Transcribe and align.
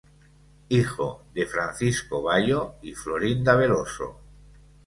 Hijo 0.69 1.25
de 1.35 1.45
Francisco 1.45 2.23
Bayo 2.23 2.73
y 2.81 2.91
Florinda 2.95 3.53
Veloso. 3.55 4.17